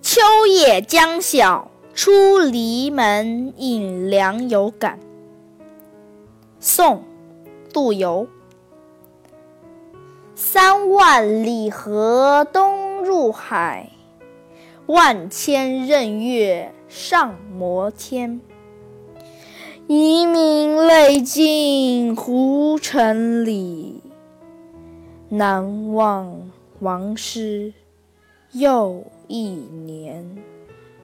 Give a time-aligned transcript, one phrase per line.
[0.00, 5.00] 秋夜将晓出篱门，迎凉有感。
[6.60, 6.96] 宋·
[7.74, 8.28] 陆游。
[10.36, 13.90] 三万里河东入海，
[14.86, 18.40] 万千仞岳上摩天。
[19.88, 24.00] 遗民泪尽胡尘里，
[25.28, 27.72] 难忘王师
[28.52, 29.50] 又一
[29.86, 30.57] 年。